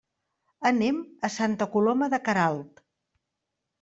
[0.69, 2.83] Anem a Santa Coloma de Queralt.